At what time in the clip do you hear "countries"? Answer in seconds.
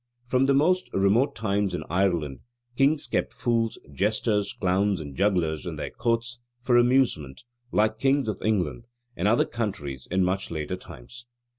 9.45-10.07